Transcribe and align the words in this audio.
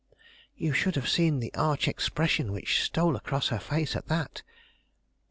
You 0.55 0.73
should 0.73 0.95
have 0.95 1.07
seen 1.07 1.37
the 1.39 1.53
arch 1.53 1.87
expression 1.87 2.51
which 2.51 2.81
stole 2.81 3.15
across 3.15 3.49
her 3.49 3.59
face 3.59 3.95
at 3.95 4.07
that. 4.07 4.41